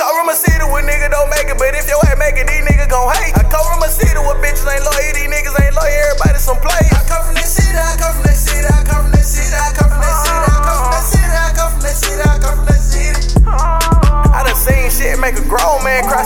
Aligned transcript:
come 0.00 0.16
from 0.16 0.28
a 0.30 0.36
city 0.36 0.64
where 0.70 0.82
niggas 0.82 1.10
don't 1.10 1.28
make 1.28 1.44
it, 1.50 1.58
but 1.58 1.74
if 1.74 1.88
your 1.88 2.00
ass 2.06 2.16
make 2.16 2.38
it, 2.38 2.46
these 2.46 2.64
niggas 2.64 2.88
gon' 2.88 3.04
hate. 3.20 3.36
I 3.36 3.44
come 3.52 3.66
from 3.68 3.82
a 3.82 3.90
city 3.90 4.16
where 4.16 4.38
bitches 4.40 4.64
ain't 4.64 4.80
loyal, 4.80 5.12
these 5.12 5.28
niggas 5.28 5.52
ain't 5.60 5.74
loyal, 5.76 6.14
everybody 6.14 6.38
some 6.38 6.56
play. 6.62 6.88
I 6.88 7.04
come 7.04 7.26
from 7.28 7.34
that 7.36 7.44
city, 7.44 7.76
I 7.76 8.00
come 8.00 8.14
from 8.16 8.24
that 8.24 8.38
city, 8.38 8.64
I 8.64 8.80
come 8.86 9.02
from 9.04 9.12
that 9.12 9.26
city, 9.26 9.52
I 9.52 9.68
come 9.76 9.90
from 9.90 10.00
that 10.00 10.16
city, 10.24 10.40
I 10.40 10.56
come 10.64 10.78
from 10.80 10.90
that 10.94 11.04
city, 11.04 11.28
I 11.28 11.52
come 11.52 11.70
from 11.74 11.82
that 11.84 11.96
city, 12.00 12.22
I 12.22 12.38
come 12.40 12.56
from 12.56 12.66
that 12.70 12.80
city. 12.80 13.20
I 13.44 14.40
done 14.46 14.56
seen 14.56 14.88
shit 14.88 15.18
make 15.20 15.36
a 15.36 15.44
grown 15.44 15.84
man 15.84 16.06
cry, 16.08 16.24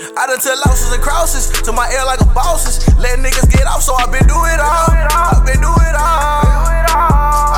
I 0.00 0.26
done 0.26 0.38
took 0.38 0.54
losses 0.64 0.92
and 0.92 1.02
crosses 1.02 1.50
to 1.62 1.72
my 1.72 1.88
air 1.90 2.04
like 2.04 2.20
a 2.20 2.24
bosses. 2.26 2.86
Let 2.98 3.18
niggas 3.18 3.50
get 3.50 3.66
off, 3.66 3.82
so 3.82 3.94
I 3.94 4.06
been 4.06 4.26
do 4.26 4.38
it 4.46 4.60
all. 4.60 4.94
I 4.94 5.42
been 5.44 5.58
do 5.58 5.74
it 5.74 5.94
all. 5.98 6.46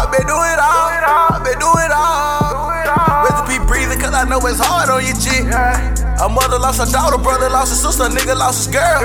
I 0.01 0.09
been 0.09 0.27
do 0.27 0.33
it 0.33 0.59
all. 0.59 0.89
I 1.29 1.41
been 1.45 1.59
do 1.61 1.69
it 1.77 1.93
all. 1.93 3.29
Recipe 3.29 3.67
breathing, 3.67 4.01
cause 4.01 4.15
I 4.15 4.25
know 4.25 4.41
it's 4.47 4.59
hard 4.59 4.89
on 4.89 5.05
your 5.05 5.17
chick. 5.21 6.00
A 6.21 6.29
mother 6.29 6.59
lost 6.59 6.77
her 6.77 6.91
daughter, 6.93 7.17
brother 7.17 7.49
lost 7.49 7.73
his 7.73 7.81
sister, 7.81 8.05
nigga 8.05 8.37
lost 8.37 8.69
his 8.69 8.75
girl. 8.77 9.01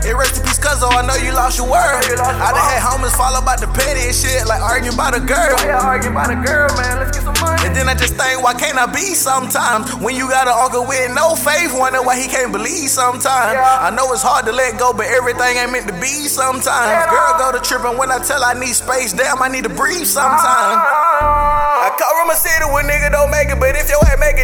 It 0.00 0.16
rest 0.16 0.40
in 0.40 0.48
peace, 0.48 0.56
cuz 0.56 0.80
oh, 0.80 0.88
I 0.88 1.04
know 1.04 1.12
you 1.20 1.32
lost 1.36 1.58
your 1.58 1.68
word. 1.68 2.00
I 2.08 2.56
done 2.56 2.64
had 2.64 2.80
homies 2.80 3.12
fall 3.12 3.36
about 3.36 3.60
the 3.60 3.68
petty 3.68 4.08
and 4.08 4.16
shit, 4.16 4.46
like 4.46 4.62
arguing 4.62 4.94
about 4.94 5.12
a 5.12 5.20
girl. 5.20 5.60
Yeah, 5.60 5.76
arguing 5.84 6.16
about 6.16 6.32
a 6.32 6.40
girl, 6.40 6.72
man. 6.80 7.04
Let's 7.04 7.12
get 7.12 7.28
some 7.28 7.36
money. 7.44 7.60
And 7.68 7.76
then 7.76 7.84
I 7.84 7.92
just 7.92 8.14
think, 8.16 8.40
why 8.40 8.54
can't 8.54 8.78
I 8.78 8.86
be 8.86 9.12
sometimes? 9.12 9.92
When 10.00 10.16
you 10.16 10.30
got 10.30 10.48
an 10.48 10.56
uncle 10.56 10.88
with 10.88 11.12
no 11.12 11.36
faith, 11.36 11.76
wonder 11.76 12.00
why 12.00 12.16
he 12.16 12.28
can't 12.28 12.48
believe 12.50 12.88
sometimes. 12.88 13.52
Yeah. 13.52 13.84
I 13.84 13.90
know 13.90 14.08
it's 14.16 14.24
hard 14.24 14.46
to 14.46 14.52
let 14.52 14.78
go, 14.78 14.94
but 14.94 15.04
everything 15.04 15.60
ain't 15.60 15.68
meant 15.68 15.84
to 15.88 15.96
be 16.00 16.32
sometimes. 16.32 16.64
Yeah. 16.64 17.10
Girl 17.12 17.32
go 17.36 17.52
to 17.52 17.60
tripping 17.60 17.98
when 17.98 18.08
I 18.08 18.24
tell 18.24 18.40
I 18.40 18.54
need 18.54 18.72
space, 18.72 19.12
damn, 19.12 19.42
I 19.42 19.48
need 19.48 19.64
to 19.64 19.74
breathe 19.74 20.06
sometimes. 20.08 20.80
Ah. 20.80 21.88
I 21.88 21.96
come 21.96 22.14
from 22.20 22.30
a 22.30 22.36
city 22.36 22.68
where 22.68 22.84
niggas 22.84 23.12
don't 23.16 23.30
make 23.32 23.48
it, 23.48 23.58
but 23.58 23.74
if 23.74 23.88
your 23.88 23.98
ass 24.06 24.20
make 24.20 24.36
it, 24.36 24.37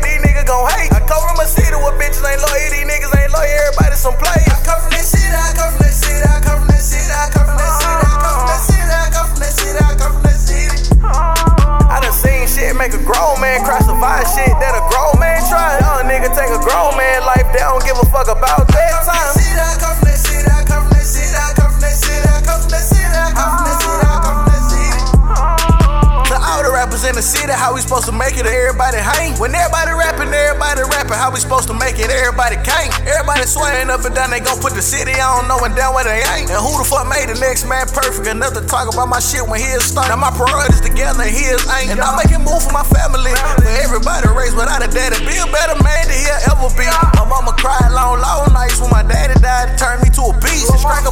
man 13.44 13.62
cry, 13.62 13.78
survive 13.80 14.26
shit 14.32 14.53
how 27.64 27.72
we 27.72 27.80
supposed 27.80 28.04
to 28.04 28.12
make 28.12 28.36
it? 28.36 28.44
Everybody 28.44 29.00
hang. 29.00 29.40
When 29.40 29.56
everybody 29.56 29.96
rapping, 29.96 30.28
everybody 30.28 30.84
rapping. 30.84 31.16
How 31.16 31.32
we 31.32 31.40
supposed 31.40 31.64
to 31.72 31.72
make 31.72 31.96
it? 31.96 32.12
Everybody 32.12 32.60
can't. 32.60 32.92
Everybody 33.08 33.48
swaying 33.48 33.88
up 33.88 34.04
and 34.04 34.12
down. 34.12 34.28
They 34.28 34.44
gon' 34.44 34.60
put 34.60 34.76
the 34.76 34.84
city 34.84 35.16
on, 35.16 35.48
knowing 35.48 35.72
down 35.72 35.96
where 35.96 36.04
they 36.04 36.20
ain't. 36.36 36.52
And 36.52 36.60
who 36.60 36.76
the 36.76 36.84
fuck 36.84 37.08
made 37.08 37.32
the 37.32 37.40
next 37.40 37.64
man 37.64 37.88
perfect? 37.88 38.28
Enough 38.28 38.52
to 38.60 38.62
talk 38.68 38.92
about 38.92 39.08
my 39.08 39.16
shit 39.16 39.40
when 39.48 39.64
his 39.64 39.80
start. 39.80 40.12
Now 40.12 40.20
my 40.20 40.28
priorities 40.36 40.84
together 40.84 41.24
and 41.24 41.32
his 41.32 41.64
ain't. 41.80 41.88
And 41.88 42.04
I'm 42.04 42.20
making 42.20 42.44
move 42.44 42.60
for 42.60 42.76
my 42.76 42.84
family. 42.84 43.32
For 43.32 43.72
everybody 43.80 44.28
raised 44.28 44.60
without 44.60 44.84
a 44.84 44.88
daddy. 44.92 45.24
Be 45.24 45.40
a 45.40 45.48
better 45.48 45.80
man 45.80 46.04
than 46.04 46.20
he'll 46.20 46.52
ever 46.52 46.68
be. 46.76 46.84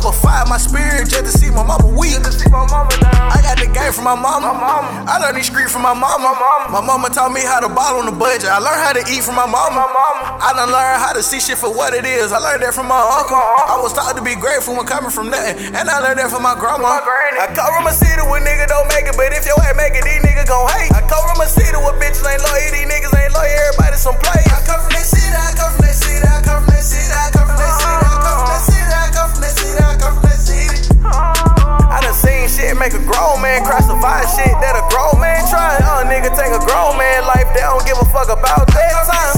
Up 0.03 0.15
a 0.15 0.19
fire, 0.19 0.45
my 0.47 0.59
spirit 0.59 1.07
just 1.09 1.25
to 1.25 1.33
see 1.33 1.51
my 1.51 1.63
mama 1.63 1.87
weak. 1.87 2.19
My 2.51 2.67
mama. 2.67 2.91
I 3.31 3.39
got 3.43 3.59
the 3.59 3.71
game 3.71 3.93
from 3.95 4.05
my 4.05 4.19
mama. 4.19 4.51
mama. 4.53 5.07
I 5.07 5.19
learned 5.23 5.39
these 5.39 5.47
streets 5.47 5.73
from 5.73 5.83
my 5.83 5.95
mama. 5.95 6.35
mama. 6.35 6.71
My 6.71 6.83
mama 6.83 7.09
taught 7.09 7.31
me 7.33 7.41
how 7.43 7.61
to 7.63 7.71
ball 7.71 8.03
on 8.03 8.07
the 8.07 8.13
budget. 8.15 8.51
I 8.51 8.59
learned 8.59 8.83
how 8.83 8.93
to 8.93 9.03
eat 9.07 9.23
from 9.23 9.39
my 9.39 9.47
mama. 9.47 9.87
My. 9.87 10.13
I 10.43 10.53
done 10.59 10.75
learned 10.75 10.99
how 10.99 11.13
to 11.15 11.23
see 11.23 11.39
shit 11.39 11.59
for 11.59 11.71
what 11.71 11.95
it 11.95 12.05
is. 12.05 12.33
I 12.33 12.39
learned 12.39 12.63
that 12.63 12.75
from 12.75 12.91
my 12.91 12.99
uncle. 12.99 13.39
I 13.39 13.79
was 13.79 13.95
taught 13.95 14.19
to 14.19 14.23
be 14.23 14.35
grateful 14.35 14.75
when 14.75 14.87
coming 14.87 15.11
from 15.11 15.31
nothing. 15.31 15.71
And 15.71 15.87
I 15.87 16.03
learned 16.03 16.19
that 16.19 16.31
from 16.31 16.43
my 16.43 16.59
grandma. 16.59 16.99
My. 16.99 17.01
I 17.39 17.47
come 17.55 17.71
from 17.71 17.87
a 17.87 17.95
city 17.95 18.23
where 18.27 18.43
niggas 18.43 18.69
don't 18.69 18.89
make 18.91 19.07
it, 19.07 19.15
but 19.17 19.33
if 19.33 19.47
your 19.47 19.59
ass 19.63 19.75
make 19.79 19.95
it, 19.95 20.05
these 20.05 20.23
niggas 20.23 20.51
gon' 20.51 20.69
hate. 20.77 20.93
I 20.93 21.01
come 21.07 21.23
from 21.31 21.41
a 21.41 21.49
city 21.49 21.79
where 21.79 21.95
bitches 21.97 22.27
ain't 22.27 22.43
loyal, 22.43 22.71
these 22.75 22.87
niggas 22.91 23.15
ain't 23.15 23.33
loyal, 23.33 23.72
life, 37.35 37.49
they 37.55 37.61
don't 37.61 37.85
give 37.87 37.99
a 37.99 38.05
fuck 38.05 38.29
about 38.29 38.67
that. 38.69 38.93
Time 39.07 39.32